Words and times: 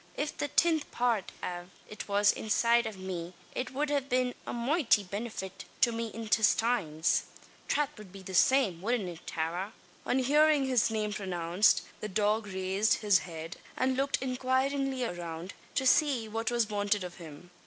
If 0.15 0.35
the 0.35 0.47
tinth 0.47 0.89
part 0.89 1.31
av 1.43 1.69
it 1.87 2.07
was 2.07 2.31
inside 2.31 2.87
av 2.87 2.97
me, 2.97 3.35
it 3.53 3.69
wud 3.69 4.09
be 4.09 4.33
a 4.47 4.51
moighty 4.51 5.03
binnefit 5.03 5.65
to 5.81 5.91
me 5.91 6.09
intistines. 6.11 7.25
Trath 7.67 7.95
wud 7.99 8.15
it 8.15 8.25
that 8.25 8.33
same. 8.33 8.81
Wudn't 8.81 9.07
it, 9.07 9.27
Tara?" 9.27 9.73
On 10.07 10.17
hearing 10.17 10.65
his 10.65 10.89
name 10.89 11.13
pronounced, 11.13 11.83
the 11.99 12.09
dog 12.09 12.47
raised 12.47 12.95
his 13.05 13.19
head 13.19 13.57
and 13.77 13.95
looked 13.95 14.17
inquiringly 14.23 15.03
around, 15.05 15.53
to 15.75 15.85
see 15.85 16.27
what 16.27 16.49
was 16.49 16.67
wanted 16.67 17.03
of 17.03 17.17
him. 17.17 17.51